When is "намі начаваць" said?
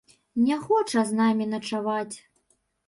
1.21-2.15